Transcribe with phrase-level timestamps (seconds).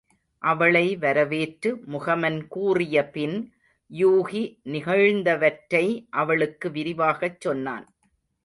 [0.41, 3.37] அவளை வரவேற்று முகமன் கூறியபின்
[3.91, 4.43] யூகி
[4.65, 5.85] நிகழ்ந்தவற்றை
[6.09, 7.85] அவளுக்கு விரிவாகச் சொன்னான்.